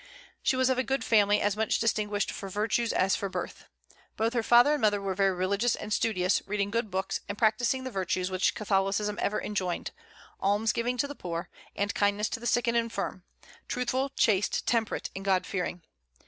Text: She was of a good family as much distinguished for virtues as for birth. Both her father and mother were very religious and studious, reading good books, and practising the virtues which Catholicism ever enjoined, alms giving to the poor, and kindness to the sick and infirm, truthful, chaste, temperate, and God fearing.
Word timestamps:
She 0.41 0.55
was 0.55 0.71
of 0.71 0.79
a 0.79 0.83
good 0.83 1.03
family 1.03 1.39
as 1.41 1.55
much 1.55 1.77
distinguished 1.77 2.31
for 2.31 2.49
virtues 2.49 2.91
as 2.91 3.15
for 3.15 3.29
birth. 3.29 3.65
Both 4.17 4.33
her 4.33 4.41
father 4.41 4.73
and 4.73 4.81
mother 4.81 4.99
were 4.99 5.13
very 5.13 5.31
religious 5.35 5.75
and 5.75 5.93
studious, 5.93 6.41
reading 6.47 6.71
good 6.71 6.89
books, 6.89 7.19
and 7.29 7.37
practising 7.37 7.83
the 7.83 7.91
virtues 7.91 8.31
which 8.31 8.55
Catholicism 8.55 9.19
ever 9.21 9.39
enjoined, 9.39 9.91
alms 10.39 10.73
giving 10.73 10.97
to 10.97 11.07
the 11.07 11.13
poor, 11.13 11.49
and 11.75 11.93
kindness 11.93 12.29
to 12.29 12.39
the 12.39 12.47
sick 12.47 12.65
and 12.65 12.75
infirm, 12.75 13.25
truthful, 13.67 14.09
chaste, 14.17 14.65
temperate, 14.65 15.11
and 15.15 15.23
God 15.23 15.45
fearing. 15.45 15.83